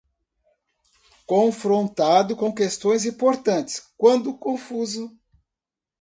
Confrontado 1.27 2.35
com 2.35 2.51
questões 2.51 3.05
importantes 3.05 3.83
quando 3.95 4.35
confuso 4.35 5.15